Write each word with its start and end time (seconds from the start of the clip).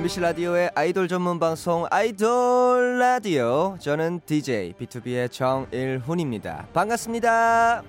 MBC 0.00 0.20
라디오의 0.20 0.70
아이돌 0.74 1.08
전문 1.08 1.38
방송 1.38 1.86
아이돌 1.90 2.98
라디오 2.98 3.76
저는 3.78 4.22
DJ 4.24 4.72
B2B의 4.72 5.30
정일훈입니다. 5.30 6.68
반갑습니다. 6.72 7.82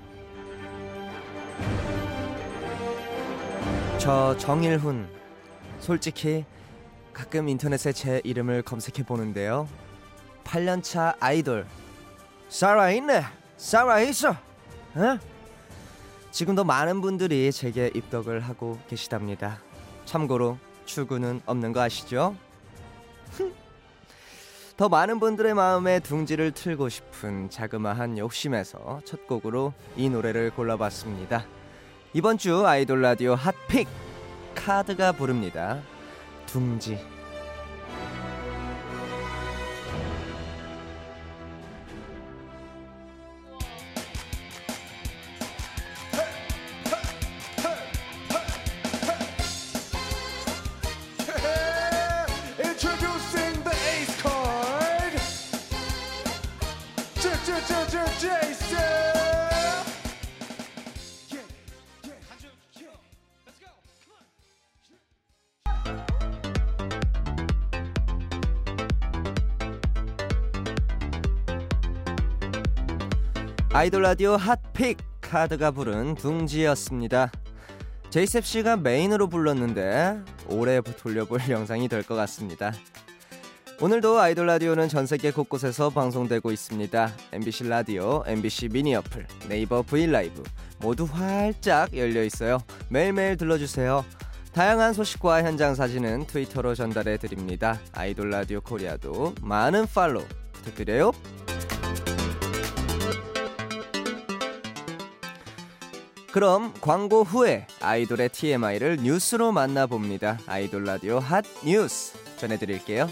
저 3.98 4.36
정일훈 4.38 5.08
솔직히 5.80 6.44
가끔 7.14 7.48
인터넷에 7.48 7.94
제 7.94 8.20
이름을 8.26 8.64
검색해 8.64 9.04
보는데요. 9.08 9.70
8년차 10.44 11.16
아이돌 11.22 11.66
살아있네 12.50 13.24
살아있어 13.56 14.32
어? 14.32 15.20
지금도 16.32 16.66
많은 16.66 17.00
분들이 17.00 17.54
제게 17.54 17.90
입덕을 17.96 18.42
하고 18.42 18.78
계시답니다. 18.90 19.60
참고로 20.04 20.58
출구는 20.86 21.42
없는 21.46 21.74
거 21.74 21.82
아시죠? 21.82 22.36
더 24.78 24.90
많은 24.90 25.20
분들의 25.20 25.54
마음에 25.54 26.00
둥지를 26.00 26.52
틀고 26.52 26.90
싶은 26.90 27.50
자그마한 27.50 28.18
욕심에서 28.18 29.02
첫 29.06 29.28
곡으로 29.28 29.74
이 29.96 30.10
노래를 30.10 30.52
골라봤습니다. 30.52 31.46
이번 32.14 32.38
주 32.38 32.66
아이돌 32.66 33.02
라디오 33.02 33.36
핫픽 33.36 33.88
카드가 34.56 35.12
부릅니다. 35.12 35.80
둥지. 36.48 37.21
아이돌 73.74 74.02
라디오 74.02 74.36
hot 74.36 74.62
pick 74.62 74.98
카드가 75.22 75.72
부른 75.72 76.16
둥지였습니다. 76.16 77.32
제이셉 78.10 78.46
씨가 78.46 78.76
메인으로 78.78 79.30
불렀는데 79.30 80.20
오래 80.50 80.82
돌려볼 80.82 81.40
영상이 81.50 81.88
될 81.88 82.04
것 82.04 82.16
같습니다. 82.16 82.74
오늘도 83.80 84.20
아이돌 84.20 84.46
라디오는 84.46 84.90
전 84.90 85.08
세계 85.08 85.32
곳곳에서 85.32 85.90
방송되고 85.90 86.52
있습니다. 86.52 87.12
MBC 87.32 87.68
라디오, 87.70 88.24
MBC 88.28 88.70
미니 88.70 88.94
어플, 88.96 89.26
네이버 89.48 89.82
V 89.82 90.06
라이브 90.08 90.44
모두 90.80 91.06
활짝 91.06 91.96
열려 91.96 92.24
있어요. 92.24 92.60
매일매일 92.90 93.38
들러주세요. 93.38 94.06
다양한 94.54 94.94
소식과 94.94 95.44
현장 95.44 95.74
사진은 95.76 96.28
트위터로 96.28 96.76
전달해 96.76 97.18
드립니다. 97.18 97.80
아이돌 97.94 98.30
라디오 98.30 98.60
코리아도 98.60 99.34
많은 99.42 99.88
follow 99.88 100.26
부탁드려요. 100.52 101.14
그럼 106.32 106.74
광고 106.80 107.24
후에 107.24 107.68
아이돌의 107.82 108.30
TMI를 108.30 108.98
뉴스로 109.02 109.52
만나봅니다. 109.52 110.40
아이돌 110.48 110.86
라디오 110.86 111.20
핫 111.20 111.44
뉴스 111.66 112.14
전해드릴게요. 112.38 113.10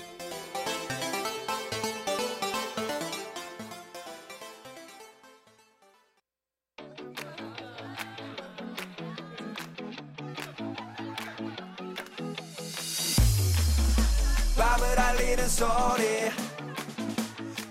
밤을 14.55 14.99
알리는 14.99 15.47
소리 15.49 16.31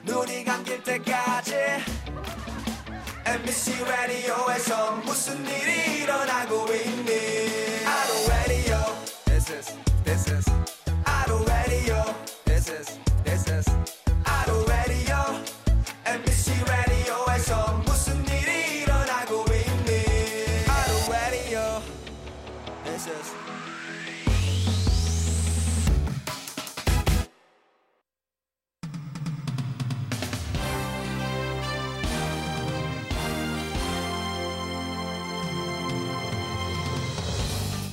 눈이 0.05 0.45
감길 0.45 0.83
때까지 0.83 1.55
MBC 3.29 3.85
라디오에서 3.85 4.93
무슨 5.05 5.45
일이 5.47 6.03
일어나고 6.03 6.67
있니 6.73 7.48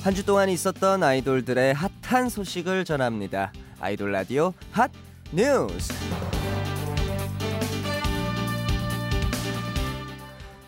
한 0.06 0.14
주 0.14 0.24
동안 0.24 0.48
있었던 0.48 1.02
아이돌들의 1.02 1.74
핫한 1.74 2.28
소식을 2.28 2.84
전합니다. 2.84 3.52
아이돌 3.80 4.12
라디오 4.12 4.52
핫 4.70 4.92
뉴스. 5.32 5.92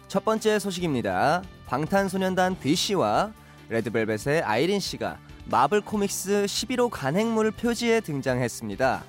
첫 0.09 0.25
번째 0.25 0.59
소식입니다. 0.59 1.45
방탄소년단 1.67 2.59
B 2.59 2.75
씨와 2.75 3.33
레드벨벳의 3.69 4.43
아이린 4.43 4.81
씨가 4.81 5.19
마블 5.45 5.83
코믹스 5.83 6.47
11호 6.47 6.91
간행물 6.91 7.53
표지에 7.53 8.01
등장했습니다. 8.01 9.05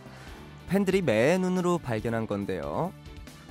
팬들이 0.67 1.01
매 1.01 1.40
눈으로 1.40 1.79
발견한 1.79 2.28
건데요. 2.28 2.94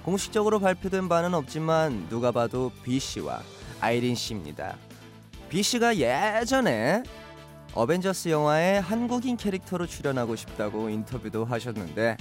공식적으로 0.04 0.60
발표된 0.60 1.08
바는 1.08 1.34
없지만 1.34 2.06
누가 2.08 2.30
봐도 2.30 2.70
B 2.84 3.00
씨와 3.00 3.42
아이린 3.80 4.14
씨입니다. 4.14 4.76
B 5.48 5.62
씨가 5.62 5.96
예전에 5.96 7.02
어벤져스 7.74 8.28
영화에 8.28 8.78
한국인 8.78 9.36
캐릭터로 9.36 9.86
출연하고 9.86 10.36
싶다고 10.36 10.88
인터뷰도 10.90 11.44
하셨는데 11.44 12.16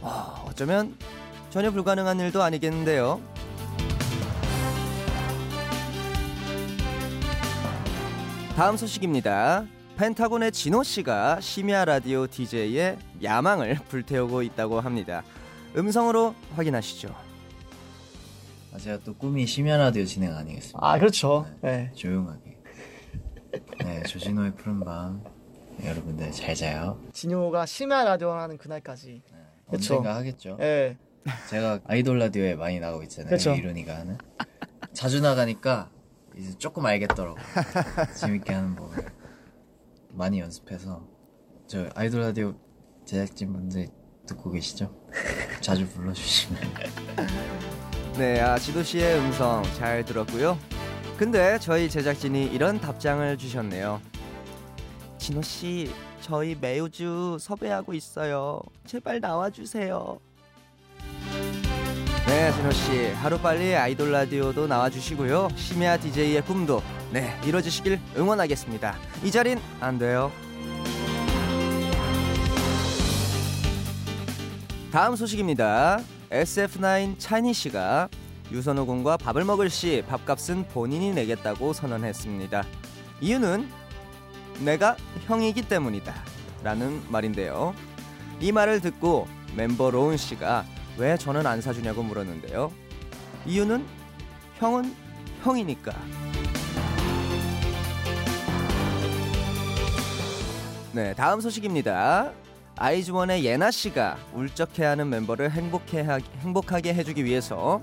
와, 0.00 0.42
어쩌면 0.46 0.96
전혀 1.50 1.70
불가능한 1.70 2.18
일도 2.20 2.42
아니겠는데요. 2.42 3.20
다음 8.56 8.76
소식입니다. 8.76 9.66
펜타곤의 9.96 10.52
진호 10.52 10.82
씨가 10.82 11.40
심야 11.40 11.84
라디오 11.84 12.26
DJ의 12.26 12.98
야망을 13.22 13.78
불태우고 13.88 14.42
있다고 14.42 14.80
합니다. 14.80 15.22
음성으로 15.76 16.34
확인하시죠. 16.56 17.14
아, 18.72 18.78
제가 18.78 18.98
또 19.04 19.14
꿈이 19.14 19.46
심야 19.46 19.76
라디오 19.76 20.04
진행 20.04 20.34
아니겠습니까? 20.36 20.78
아 20.80 20.98
그렇죠. 20.98 21.46
네. 21.62 21.90
조용하게. 21.94 22.47
네, 23.84 24.02
조진호의 24.02 24.54
푸른밤. 24.56 25.22
네, 25.78 25.88
여러분들 25.88 26.30
잘 26.32 26.54
자요. 26.54 27.00
진효가 27.12 27.66
심야 27.66 28.04
라디오 28.04 28.30
하는 28.32 28.56
그날까지. 28.58 29.22
그쵸. 29.70 29.94
언젠가 29.96 30.16
하겠죠. 30.16 30.56
예. 30.60 30.96
제가 31.50 31.80
아이돌 31.84 32.18
라디오에 32.18 32.54
많이 32.54 32.80
나가고 32.80 33.02
있잖아요. 33.04 33.30
그쵸. 33.30 33.54
이룬이가 33.54 33.94
하는. 33.96 34.18
자주 34.92 35.20
나가니까 35.20 35.90
이제 36.36 36.56
조금 36.58 36.86
알겠더라고. 36.86 37.36
재밌게 38.18 38.52
하는 38.52 38.74
법을. 38.76 39.04
많이 40.12 40.40
연습해서. 40.40 41.06
저 41.66 41.88
아이돌 41.94 42.20
라디오 42.22 42.54
제작진 43.04 43.52
분들 43.52 43.88
듣고 44.26 44.50
계시죠? 44.50 44.94
자주 45.60 45.86
불러주시면. 45.88 46.60
네, 48.16 48.40
아, 48.40 48.58
지도 48.58 48.82
씨의 48.82 49.18
음성 49.18 49.62
잘 49.76 50.04
들었고요. 50.04 50.58
근데 51.18 51.58
저희 51.58 51.90
제작진이 51.90 52.46
이런 52.46 52.80
답장을 52.80 53.36
주셨네요. 53.36 54.00
진호 55.18 55.42
씨 55.42 55.90
저희 56.20 56.56
매주 56.58 57.36
섭외하고 57.40 57.92
있어요. 57.92 58.60
제발 58.86 59.18
나와주세요. 59.18 60.20
네, 62.28 62.52
진호 62.52 62.70
씨 62.70 63.06
하루빨리 63.14 63.74
아이돌 63.74 64.12
라디오도 64.12 64.68
나와주시고요. 64.68 65.48
심야 65.56 65.96
DJ의 65.96 66.42
꿈도 66.42 66.80
네 67.12 67.36
이루어지시길 67.44 67.98
응원하겠습니다. 68.16 68.94
이 69.24 69.30
자린 69.32 69.58
안 69.80 69.98
돼요. 69.98 70.30
다음 74.92 75.16
소식입니다. 75.16 75.98
SF9 76.30 77.18
차니 77.18 77.52
씨가 77.54 78.08
유선호 78.50 78.86
군과 78.86 79.16
밥을 79.18 79.44
먹을 79.44 79.68
시 79.68 80.02
밥값은 80.08 80.68
본인이 80.68 81.12
내겠다고 81.12 81.72
선언했습니다. 81.72 82.64
이유는 83.20 83.68
내가 84.64 84.96
형이기 85.26 85.68
때문이다. 85.68 86.14
라는 86.62 87.02
말인데요. 87.08 87.74
이 88.40 88.52
말을 88.52 88.80
듣고 88.80 89.28
멤버 89.56 89.90
로운 89.90 90.16
씨가 90.16 90.64
왜 90.96 91.16
저는 91.16 91.46
안 91.46 91.60
사주냐고 91.60 92.02
물었는데요. 92.02 92.72
이유는 93.46 93.84
형은 94.56 94.94
형이니까. 95.42 95.92
네, 100.92 101.14
다음 101.14 101.40
소식입니다. 101.40 102.32
아이즈원의 102.76 103.44
예나 103.44 103.70
씨가 103.70 104.16
울적해하는 104.34 105.08
멤버를 105.08 105.50
행복해 105.50 106.04
행복하게 106.40 106.94
해주기 106.94 107.24
위해서 107.24 107.80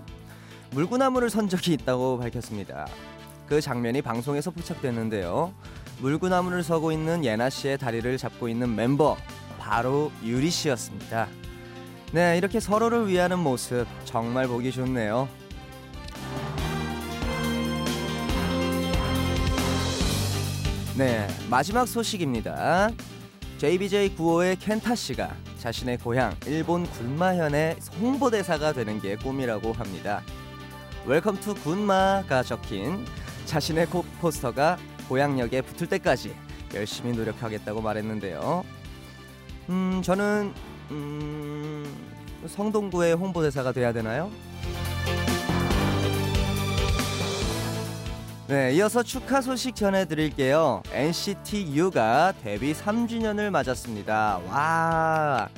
물구나무를 0.75 1.29
선 1.29 1.47
적이 1.47 1.73
있다고 1.73 2.19
밝혔습니다. 2.19 2.85
그 3.47 3.61
장면이 3.61 4.01
방송에서 4.01 4.51
포착됐는데요. 4.51 5.53
물구나무를 5.99 6.63
서고 6.63 6.91
있는 6.91 7.23
예나 7.23 7.49
씨의 7.49 7.77
다리를 7.77 8.17
잡고 8.17 8.49
있는 8.49 8.75
멤버 8.75 9.15
바로 9.57 10.11
유리 10.21 10.49
씨였습니다. 10.49 11.29
네, 12.11 12.37
이렇게 12.37 12.59
서로를 12.59 13.07
위하는 13.07 13.39
모습 13.39 13.85
정말 14.03 14.49
보기 14.49 14.73
좋네요. 14.73 15.29
네, 20.97 21.27
마지막 21.49 21.87
소식입니다. 21.87 22.89
JBJ95의 23.59 24.59
켄타 24.59 24.95
씨가 24.95 25.33
자신의 25.57 25.99
고향 25.99 26.35
일본 26.45 26.85
군마현의 26.85 27.77
홍보대사가 28.01 28.73
되는 28.73 28.99
게 28.99 29.15
꿈이라고 29.15 29.71
합니다. 29.71 30.21
Welcome 31.05 31.39
to 31.39 31.53
군마가 31.55 32.43
적힌 32.43 33.05
자신의 33.45 33.87
코- 33.87 34.03
포스터가 34.19 34.77
고향역에 35.07 35.61
붙을 35.61 35.87
때까지 35.87 36.33
열심히 36.73 37.11
노력하겠다고 37.15 37.81
말했는데요. 37.81 38.63
음, 39.69 40.01
저는 40.03 40.53
음, 40.91 41.85
성동구의 42.47 43.13
홍보대사가 43.15 43.71
돼야 43.71 43.93
되나요? 43.93 44.31
네, 48.47 48.73
이어서 48.75 49.01
축하 49.01 49.41
소식 49.41 49.75
전해드릴게요. 49.75 50.83
NCT 50.91 51.75
U가 51.75 52.31
데뷔 52.43 52.73
3주년을 52.73 53.49
맞았습니다. 53.49 54.39
와, 54.47 55.49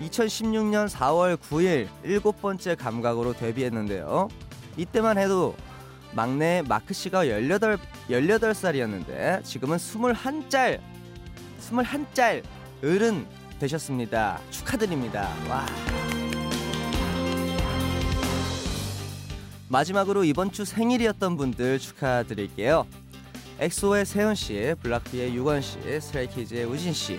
2016년 0.00 0.88
4월 0.88 1.36
9일 1.36 1.86
일곱 2.02 2.40
번째 2.42 2.74
감각으로 2.74 3.32
데뷔했는데요. 3.32 4.28
이때만 4.76 5.18
해도 5.18 5.56
막내 6.12 6.62
마크 6.66 6.94
씨가 6.94 7.28
18, 7.28 7.78
18살이었는데 8.10 9.44
지금은 9.44 9.76
21짤, 9.76 10.80
21짤 11.60 12.42
어른 12.82 13.26
되셨습니다. 13.58 14.40
축하드립니다. 14.50 15.30
와. 15.48 15.66
마지막으로 19.68 20.24
이번 20.24 20.52
주 20.52 20.64
생일이었던 20.64 21.36
분들 21.36 21.78
축하드릴게요. 21.78 22.86
엑소의 23.58 24.04
세훈 24.06 24.34
씨, 24.34 24.74
블락비의 24.82 25.34
유권 25.34 25.60
씨, 25.62 25.78
스트레이키즈의 26.00 26.64
우진 26.66 26.92
씨, 26.92 27.18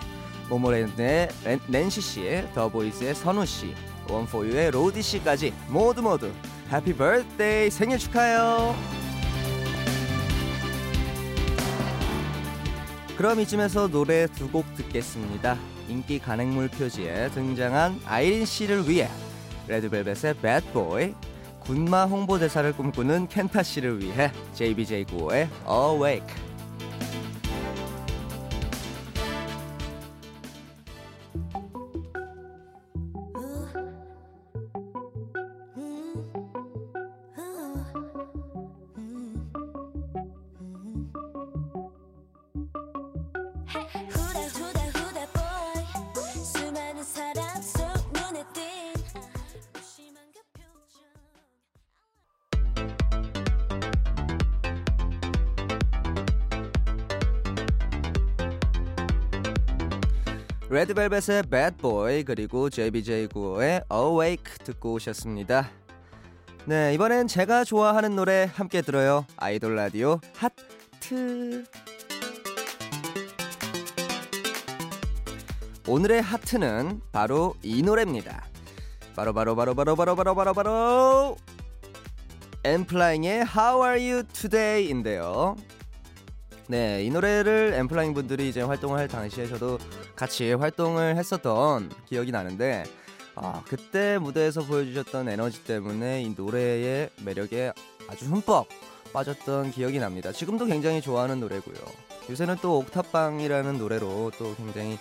모모랜드의 0.50 1.30
렌- 1.44 1.60
낸시 1.68 2.00
씨, 2.00 2.44
더보이즈의 2.54 3.16
선우 3.16 3.46
씨, 3.46 3.74
원포유의 4.10 4.72
로디 4.72 5.02
씨까지 5.02 5.54
모두 5.68 6.02
모두 6.02 6.32
Happy 6.72 6.94
Birthday 6.94 7.70
생일 7.70 7.98
축하해요. 7.98 8.76
그럼 13.18 13.40
이쯤에서 13.40 13.88
노래 13.88 14.28
두 14.28 14.48
곡 14.52 14.66
듣겠습니다. 14.76 15.58
인기 15.90 16.20
간행물 16.20 16.68
표지에 16.68 17.30
등장한 17.30 18.02
아이린 18.06 18.46
씨를 18.46 18.88
위해 18.90 19.10
레드벨벳의 19.68 20.36
Bad 20.42 20.68
Boy, 20.74 21.14
군마 21.62 22.06
홍보대사를 22.06 22.74
꿈꾸는 22.74 23.28
켄타 23.28 23.64
씨를 23.64 24.02
위해 24.02 24.32
JBJ95의 24.56 25.48
Awake. 25.68 26.47
레드벨벳의 60.78 61.42
Bad 61.50 61.78
Boy 61.78 62.24
그리고 62.24 62.70
JBJ95의 62.70 63.84
Awake 63.92 64.54
듣고 64.64 64.94
오셨습니다. 64.94 65.72
네 66.66 66.94
이번엔 66.94 67.26
제가 67.26 67.64
좋아하는 67.64 68.16
노래 68.16 68.48
함께 68.54 68.84
들어요. 68.84 69.26
아이돌 69.38 69.76
라디오 69.76 70.20
하트. 70.36 71.64
오늘의 75.88 76.22
하트는 76.22 77.02
바로 77.12 77.56
이 77.64 77.82
노래입니다. 77.82 78.46
바로 79.16 79.34
바로 79.34 79.56
바로 79.56 79.74
바로 79.74 79.96
바로 79.96 80.16
바로 80.16 80.36
바로 80.36 80.54
바로 80.54 81.38
엠플라잉의 82.64 83.46
How 83.48 83.84
Are 83.84 84.12
You 84.12 84.24
Today인데요. 84.32 85.56
네, 86.68 87.04
이 87.04 87.10
노래를 87.10 87.74
엠플라잉 87.74 88.14
분들이 88.14 88.50
이제 88.50 88.62
활동을 88.62 89.00
할 89.00 89.08
당시에 89.08 89.48
저도 89.48 89.80
같이 90.18 90.52
활동을 90.52 91.16
했었던 91.16 91.92
기억이 92.08 92.32
나는데 92.32 92.84
아, 93.36 93.62
그때 93.68 94.18
무대에서 94.18 94.64
보여주셨던 94.64 95.30
에너지 95.30 95.64
때문에 95.64 96.24
이 96.24 96.34
노래의 96.36 97.12
매력에 97.24 97.72
아주 98.10 98.26
흠뻑 98.26 98.68
빠졌던 99.14 99.72
기억이 99.72 100.00
납니다. 100.00 100.32
지금도 100.32 100.66
굉장히 100.66 101.02
좋아하는 101.02 101.40
노래고요. 101.40 101.76
요새는 102.30 102.58
또 102.62 102.80
옥탑방이라는 102.80 103.78
노래로 103.78 104.32
또 104.38 104.56
굉장히 104.56 105.00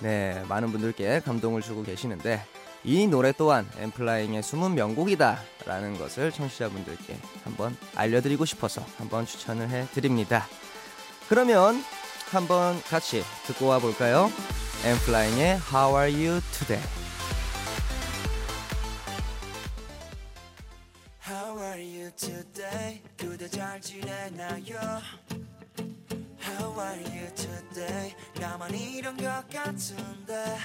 네, 0.00 0.42
많은 0.48 0.72
분들께 0.72 1.20
감동을 1.20 1.60
주고 1.60 1.82
계시는데 1.82 2.42
이 2.84 3.06
노래 3.06 3.32
또한 3.32 3.68
엠플라잉의 3.78 4.42
숨은 4.42 4.74
명곡이다라는 4.74 5.98
것을 5.98 6.32
청취자분들께 6.32 7.16
한번 7.44 7.76
알려드리고 7.94 8.44
싶어서 8.44 8.82
한번 8.98 9.26
추천을 9.26 9.68
해드립니다. 9.68 10.46
그러면 11.28 11.82
한번 12.34 12.82
같이 12.82 13.22
듣고 13.46 13.66
와 13.66 13.78
볼까요? 13.78 14.28
엠플라잉의 14.84 15.60
How 15.72 15.96
Are 15.96 16.12
You 16.12 16.40
Today? 16.50 16.82
How 21.24 21.56
are 21.56 21.80
you 21.80 22.10
today? 22.16 23.00
그대 23.16 23.48
잘 23.48 23.80
지내나요? 23.80 25.00
How 26.44 26.80
are 26.80 27.04
you 27.04 27.32
today? 27.36 28.14
나만 28.40 28.74
이런 28.74 29.16
것 29.16 29.24
같은데 29.48 30.58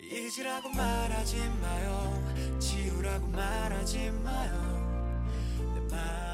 잊으라고 0.00 0.68
말하지 0.68 1.36
마요 1.60 2.58
지우라고 2.60 3.26
말하지 3.26 4.10
마요 4.22 4.74
내 5.74 5.80
맘이 5.80 5.90
말 5.90 6.33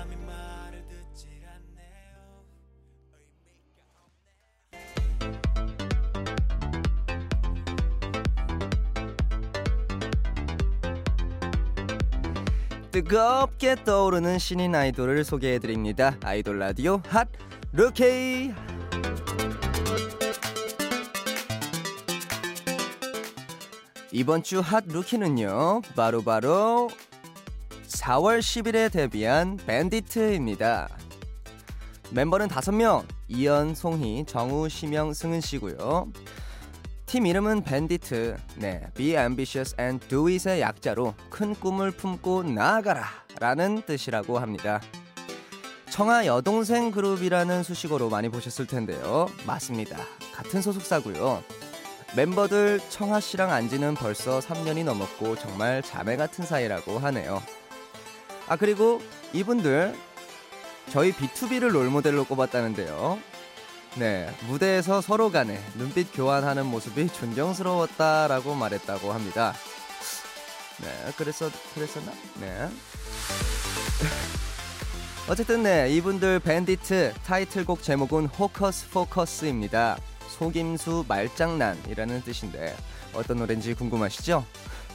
뜨겁게 13.01 13.77
떠오르는 13.83 14.39
신인 14.39 14.75
아이돌을 14.75 15.25
소개해드립니다. 15.25 16.19
아이돌 16.23 16.59
라디오 16.59 17.01
핫 17.09 17.29
루케이. 17.73 18.53
이번 24.13 24.43
주 24.43 24.61
핫 24.61 24.85
루키는요, 24.87 25.81
바로바로 25.97 26.23
바로 26.23 26.91
4월 27.89 28.41
10일에 28.41 28.93
데뷔한 28.93 29.57
밴디트입니다. 29.67 30.89
멤버는 32.11 32.49
5명, 32.49 33.07
이연, 33.29 33.75
송희, 33.75 34.27
정우, 34.27 34.69
심영, 34.69 35.15
승은 35.15 35.41
씨고요. 35.41 36.13
팀 37.11 37.27
이름은 37.27 37.65
밴디트. 37.65 38.37
네, 38.55 38.87
Be 38.95 39.17
ambitious 39.17 39.75
and 39.81 40.07
do 40.07 40.29
it의 40.29 40.61
약자로 40.61 41.13
큰 41.29 41.57
꿈을 41.57 41.91
품고 41.91 42.45
나아가라 42.45 43.05
라는 43.41 43.83
뜻이라고 43.85 44.39
합니다. 44.39 44.81
청아 45.91 46.27
여동생 46.27 46.93
그룹이라는 46.93 47.65
수식어로 47.65 48.11
많이 48.11 48.29
보셨을 48.29 48.69
텐데요. 48.69 49.27
맞습니다. 49.45 49.99
같은 50.33 50.63
소속사고요. 50.63 51.43
멤버들 52.15 52.79
청아 52.91 53.19
씨랑 53.19 53.51
안지는 53.51 53.95
벌써 53.95 54.39
3년이 54.39 54.85
넘었고 54.85 55.35
정말 55.35 55.83
자매 55.83 56.15
같은 56.17 56.47
사이라고 56.47 57.01
하네요. 57.01 57.43
아 58.47 58.55
그리고 58.55 59.03
이분들 59.33 59.97
저희 60.91 61.11
B2B를 61.11 61.73
롤모델로 61.73 62.23
꼽았다는데요. 62.27 63.19
네, 63.97 64.31
무대에서 64.47 65.01
서로 65.01 65.31
간에 65.31 65.61
눈빛 65.77 66.15
교환하는 66.15 66.67
모습이 66.67 67.09
존경스러웠다라고 67.09 68.55
말했다고 68.55 69.13
합니다. 69.13 69.53
네, 70.81 71.13
그랬어, 71.17 71.51
그랬었나? 71.75 72.13
네. 72.41 72.69
어쨌든 75.29 75.63
네, 75.63 75.89
이분들 75.91 76.41
밴디트 76.41 77.15
타이틀곡 77.25 77.83
제목은 77.83 78.27
호커스 78.27 78.91
포커스입니다. 78.91 79.99
속임수 80.29 81.05
말장난이라는 81.09 82.23
뜻인데 82.23 82.77
어떤 83.15 83.39
노래인지 83.39 83.75
궁금하시죠? 83.75 84.45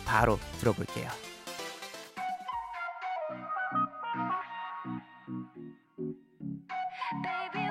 바로 0.06 0.40
들어볼게요. 0.60 1.10
Baby, 7.24 7.65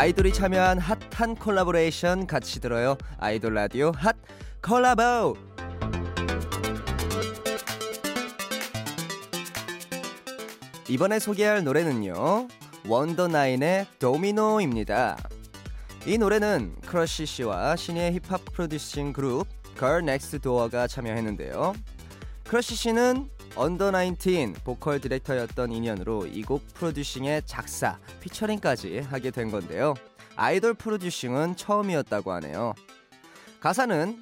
아이돌이 0.00 0.32
참여한 0.32 0.78
핫한 0.78 1.34
콜라보레이션 1.34 2.26
같이 2.26 2.58
들어요. 2.58 2.96
아이돌 3.18 3.52
라디오 3.52 3.92
핫 3.94 4.16
콜라보. 4.62 5.49
이번에 10.90 11.20
소개할 11.20 11.62
노래는요. 11.62 12.48
원더나인의 12.88 13.86
Domino입니다. 14.00 15.16
이 16.04 16.18
노래는 16.18 16.74
크러쉬 16.84 17.26
씨와 17.26 17.76
신예 17.76 18.14
힙합 18.14 18.44
프로듀싱 18.46 19.12
그룹 19.12 19.46
Girl 19.78 20.02
Next 20.02 20.40
Door가 20.40 20.88
참여했는데요. 20.88 21.74
크러쉬 22.42 22.74
씨는 22.74 23.28
Under 23.54 23.92
19 23.92 24.54
보컬 24.64 25.00
디렉터였던 25.00 25.70
인연으로 25.70 26.26
이 26.26 26.42
곡 26.42 26.66
프로듀싱의 26.74 27.42
작사, 27.46 28.00
피처링까지 28.18 28.98
하게 28.98 29.30
된 29.30 29.52
건데요. 29.52 29.94
아이돌 30.34 30.74
프로듀싱은 30.74 31.54
처음이었다고 31.54 32.32
하네요. 32.32 32.74
가사는 33.60 34.18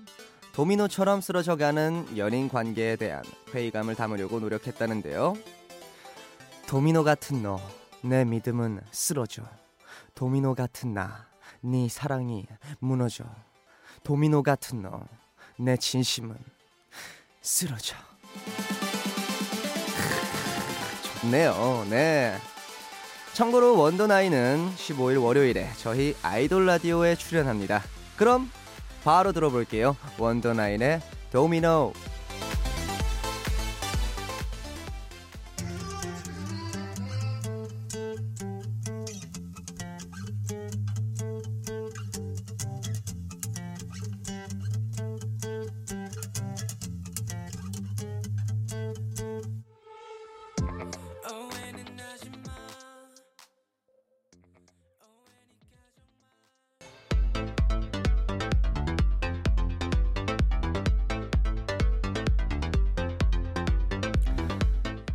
도미노처럼 0.53 1.23
쓰러져가는 1.23 2.19
연인 2.19 2.51
관계에 2.51 2.97
대한 2.97 3.23
회의감을 3.55 3.95
담으려고 3.95 4.39
노력했다는데요. 4.39 5.35
도미노 6.69 7.03
같은 7.03 7.43
너, 7.43 7.59
내 8.03 8.27
믿음은 8.27 8.83
쓰러져. 8.91 9.43
도미노 10.15 10.55
같은 10.55 10.93
나, 10.93 11.25
네 11.63 11.89
사랑이 11.89 12.47
무너져. 12.79 13.25
도미노 14.05 14.43
같은 14.43 14.83
너, 14.83 15.01
내 15.57 15.79
진심은 15.79 16.37
쓰러져. 17.41 17.97
좋네요. 21.23 21.87
네. 21.89 22.37
참고로 23.33 23.79
원더나인은 23.79 24.73
15일 24.77 25.25
월요일에 25.25 25.71
저희 25.79 26.15
아이돌 26.21 26.67
라디오에 26.67 27.15
출연합니다. 27.15 27.83
그럼 28.19 28.53
바로 29.03 29.33
들어볼게요. 29.33 29.97
원더나인의 30.19 31.01
도미노. 31.33 31.95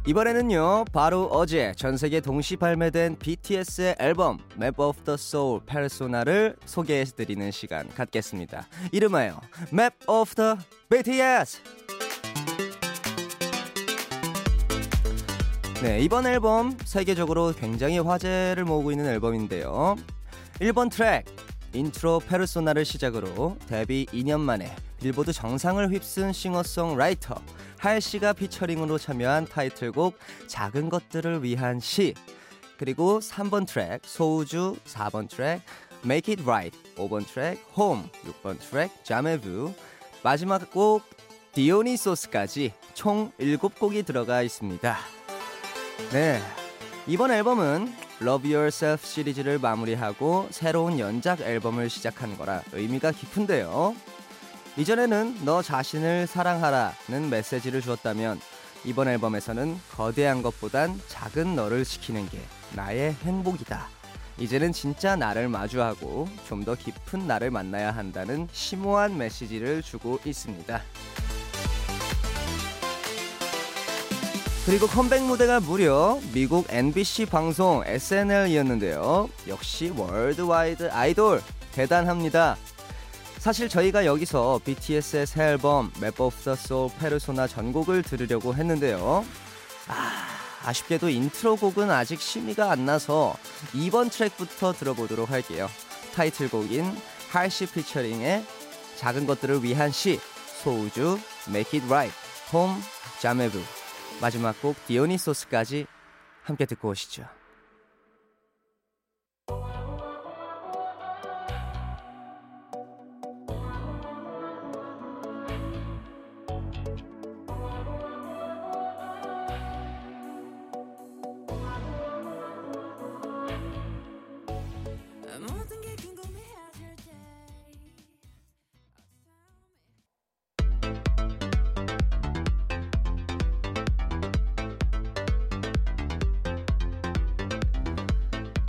이번에는요 0.06 0.86
바로 0.92 1.28
어제 1.32 1.72
전 1.78 1.96
세계 1.96 2.20
동시 2.20 2.58
발매된 2.58 3.20
BTS의 3.20 3.96
앨범 4.00 4.38
Map 4.58 4.82
of 4.82 5.02
the 5.06 5.14
Soul 5.14 5.62
Persona를 5.66 6.58
소개해드리는 6.66 7.52
시간 7.52 7.88
갖겠습니다. 7.88 8.68
이름하여 8.92 9.40
Map 9.72 9.96
of 10.08 10.36
the 10.36 10.56
BTS 10.90 11.62
네 15.82 16.02
이번 16.02 16.28
앨범 16.28 16.78
세계적으로 16.84 17.54
굉장히 17.58 17.98
화제를 17.98 18.66
모으고 18.66 18.92
있는 18.92 19.06
앨범인데요. 19.06 19.96
1번 20.60 20.92
트랙 20.92 21.26
Intro 21.74 22.20
Persona를 22.28 22.84
시작으로 22.84 23.58
데뷔 23.68 24.06
2년 24.08 24.42
만에 24.42 24.76
빌보드 25.02 25.32
정상을 25.32 25.90
휩쓴 25.92 26.34
싱어송라이터 26.34 27.36
할시가 27.84 28.32
피처링으로 28.32 28.98
참여한 28.98 29.46
타이틀곡 29.46 30.18
작은 30.48 30.90
것들을 30.90 31.44
위한 31.44 31.82
시 31.82 32.14
그리고 32.78 33.20
3번 33.20 33.68
트랙 33.68 34.04
소우주 34.06 34.78
4번 34.86 35.30
트랙 35.30 35.62
Make 36.06 36.34
It 36.34 36.44
Right 36.50 36.80
5번 36.96 37.28
트랙 37.28 37.60
Home 37.78 38.04
6번 38.26 38.58
트랙 38.58 39.04
Jamais 39.04 39.56
Vu 39.56 39.74
마지막 40.24 40.72
곡 40.72 41.04
디오니소스까지 41.52 42.72
총 42.94 43.34
7곡이 43.38 44.06
들어가 44.06 44.42
있습니다. 44.42 44.98
네. 46.14 46.42
이번 47.06 47.32
앨범은 47.32 47.94
Love 48.22 48.56
Yourself 48.56 49.06
시리즈를 49.06 49.60
마무리하고 49.60 50.48
새로운 50.52 51.00
연작 51.00 51.42
앨범을 51.42 51.90
시작한 51.90 52.38
거라 52.38 52.62
의미가 52.72 53.12
깊은데요. 53.12 53.94
이전에는 54.78 55.46
너 55.46 55.62
자신을 55.62 56.28
사랑하라는 56.28 57.30
메시지를 57.30 57.82
주었다면 57.82 58.40
이번 58.86 59.08
앨범에서는 59.08 59.80
거대한 59.96 60.42
것보단 60.42 61.00
작은 61.08 61.56
너를 61.56 61.86
지키는 61.86 62.28
게 62.30 62.40
나의 62.76 63.14
행복이다. 63.24 63.88
이제는 64.40 64.72
진짜 64.74 65.16
나를 65.16 65.48
마주하고 65.48 66.28
좀 66.48 66.64
더 66.66 66.76
깊은 66.76 67.28
나를 67.28 67.52
만나야 67.52 67.92
한다는 67.92 68.48
심오한 68.52 69.18
메시지를 69.18 69.82
주고 69.84 70.20
있습니다. 70.26 70.82
그리고 74.66 74.88
컴백 74.88 75.24
무대가 75.24 75.60
무려 75.60 76.18
미국 76.34 76.66
NBC 76.70 77.26
방송 77.26 77.84
SNL이었는데요. 77.86 79.30
역시 79.50 79.90
worldwide 79.96 80.90
아이돌 80.90 81.42
대단합니다. 81.74 82.56
사실 83.44 83.68
저희가 83.68 84.06
여기서 84.06 84.62
BTS의 84.64 85.28
새 85.28 85.44
앨범 85.44 85.92
Map 85.98 86.24
of 86.24 86.44
the 86.46 86.54
Soul 86.58 86.90
Persona 86.98 87.46
전곡을 87.46 88.02
들으려고 88.02 88.56
했는데요. 88.56 89.26
아, 89.90 90.28
아쉽게도 90.64 91.10
인트로 91.10 91.58
곡은 91.58 91.92
아직 91.92 92.22
심의가 92.22 92.72
안 92.72 92.86
나서 92.86 93.36
2번 93.74 94.10
트랙부터 94.10 94.72
들어보도록 94.72 95.30
할게요. 95.30 95.68
타이틀곡인 96.16 96.86
할시 97.32 97.66
피처링의 97.66 98.46
작은 98.96 99.28
것들을 99.28 99.62
위한 99.62 99.92
시 99.92 100.22
소우주 100.64 101.20
Make 101.50 101.82
It 101.82 101.94
Right 101.94 102.16
Home 102.54 102.82
Jamais 103.20 103.51
Vu 103.51 103.62
마지막 104.22 104.62
곡 104.62 104.78
디오니소스까지 104.88 105.86
함께 106.44 106.66
듣고 106.66 106.92
오시죠. 106.92 107.26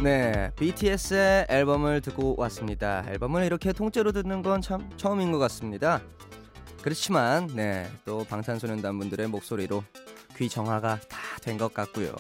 네, 0.05 0.51
BTS의 0.57 1.47
앨범을 1.49 2.03
듣고 2.03 2.35
왔습니다. 2.37 3.03
앨범을 3.09 3.43
이렇게 3.45 3.73
통째로 3.73 4.13
듣는 4.13 4.43
건 4.43 4.61
참 4.61 4.91
처음인 4.99 5.33
것 5.33 5.39
같습니다. 5.39 6.03
그렇지만, 6.83 7.47
네, 7.55 7.91
또 8.05 8.23
방탄소년단 8.29 8.99
분들의 8.99 9.27
목소리로 9.29 9.83
귀 10.37 10.51
정화가 10.51 11.01
다 11.09 11.25
된 11.41 11.57
것 11.59 11.73
같고요. 11.73 12.15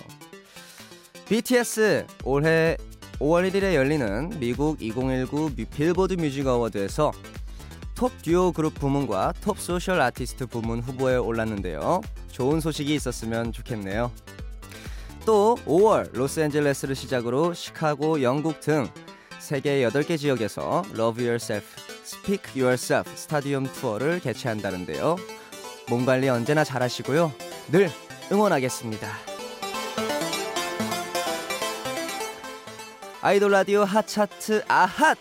BTS 1.28 2.06
올해 2.24 2.76
5월 3.18 3.50
1일에 3.50 3.74
열리는 3.74 4.30
미국 4.38 4.80
2019 4.82 5.50
미- 5.54 5.64
빌보드 5.66 6.14
뮤직 6.14 6.46
어워드에서 6.46 7.12
Top 7.94 8.12
Duo 8.22 8.52
Group 8.52 8.74
부문과 8.74 9.32
Top 9.42 9.58
Social 9.58 10.00
Artist 10.00 10.46
부문 10.46 10.80
후보에 10.80 11.16
올랐는데요. 11.16 12.00
좋은 12.30 12.60
소식이 12.60 12.94
있었으면 12.94 13.52
좋겠네요. 13.52 14.10
또 15.24 15.56
5월 15.66 16.14
로스앤젤레스를 16.14 16.94
시작으로 16.94 17.54
시카고, 17.54 18.22
영국 18.22 18.60
등 18.60 18.88
세계 19.38 19.86
8개 19.88 20.18
지역에서 20.18 20.82
Love 20.92 21.24
Yourself, 21.24 21.66
Speak 22.04 22.62
Yourself 22.62 23.10
스타디움 23.16 23.64
투어를 23.64 24.20
개최한다는데요. 24.20 25.16
몸 25.88 26.04
관리 26.04 26.28
언제나 26.28 26.64
잘하시고요. 26.64 27.32
늘 27.72 27.90
응원하겠습니다. 28.30 29.08
아이돌 33.22 33.50
라디오 33.52 33.84
핫차트 33.84 34.64
아핫! 34.68 35.16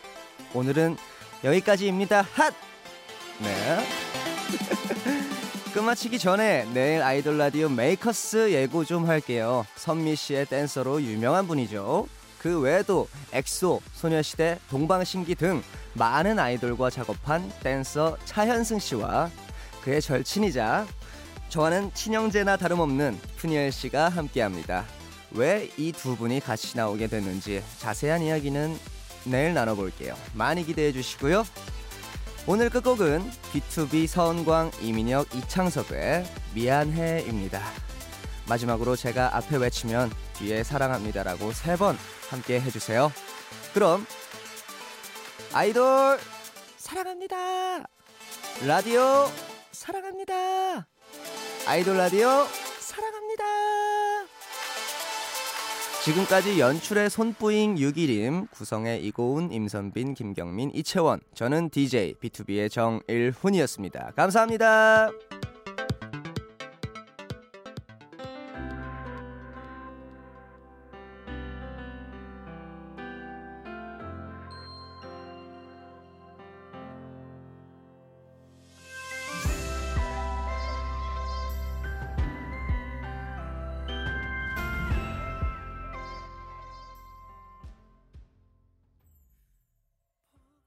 오늘은 0.53 0.97
여기까지입니다. 1.43 2.27
핫! 2.33 2.53
네. 3.39 3.82
끝마치기 5.83 6.17
전에 6.17 6.65
내일 6.73 7.01
아이돌 7.01 7.37
라디오 7.37 7.67
Makers 7.67 8.53
예고 8.53 8.85
좀 8.85 9.05
할게요. 9.05 9.65
선미 9.75 10.15
씨의 10.15 10.45
댄서로 10.45 11.01
유명한 11.01 11.45
분이죠. 11.45 12.07
그 12.39 12.61
외에도 12.61 13.09
엑소, 13.33 13.81
소녀시대, 13.91 14.59
동방신기 14.69 15.35
등 15.35 15.61
많은 15.95 16.39
아이돌과 16.39 16.89
작업한 16.89 17.51
댄서 17.61 18.15
차현승 18.23 18.79
씨와 18.79 19.29
그의 19.83 20.01
절친이자 20.01 20.87
저와는 21.49 21.91
친형제나 21.93 22.55
다름없는 22.55 23.19
프니엘 23.35 23.73
씨가 23.73 24.07
함께합니다. 24.07 24.85
왜 25.31 25.69
이 25.77 25.91
두 25.91 26.15
분이 26.15 26.39
같이 26.39 26.77
나오게 26.77 27.07
됐는지 27.07 27.61
자세한 27.79 28.21
이야기는 28.21 28.79
내일 29.25 29.53
나눠볼게요. 29.53 30.15
많이 30.33 30.65
기대해 30.65 30.93
주시고요. 30.93 31.43
오늘 32.45 32.69
끝곡은 32.69 33.29
B2B 33.53 34.05
서은광, 34.07 34.71
이민혁, 34.81 35.33
이창섭의 35.33 36.25
미안해입니다. 36.53 37.61
마지막으로 38.49 38.97
제가 38.97 39.37
앞에 39.37 39.55
외치면 39.57 40.11
뒤에 40.33 40.63
사랑합니다라고 40.63 41.53
세 41.53 41.77
번 41.77 41.97
함께 42.29 42.59
해주세요. 42.59 43.11
그럼 43.73 44.05
아이돌 45.53 46.19
사랑합니다. 46.77 47.83
라디오 48.65 49.29
사랑합니다. 49.71 50.85
아이돌 51.65 51.95
라디오 51.97 52.45
지금까지 56.03 56.59
연출의 56.59 57.09
손뿌잉 57.09 57.75
6일임, 57.75 58.51
구성의 58.51 59.05
이고은, 59.05 59.53
임선빈, 59.53 60.15
김경민, 60.15 60.71
이채원, 60.73 61.21
저는 61.33 61.69
DJ 61.69 62.15
B2B의 62.15 62.69
정일훈이었습니다. 62.69 64.11
감사합니다. 64.13 65.09